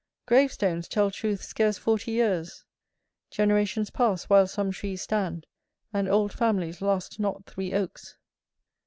Gravestones 0.25 0.87
tell 0.87 1.11
truth 1.11 1.43
scarce 1.43 1.77
forty 1.77 2.09
years. 2.09 2.65
Generations 3.29 3.91
pass 3.91 4.23
while 4.23 4.47
some 4.47 4.71
trees 4.71 5.03
stand, 5.03 5.45
and 5.93 6.09
old 6.09 6.33
families 6.33 6.81
last 6.81 7.19
not 7.19 7.45
three 7.45 7.71
oaks. 7.71 8.17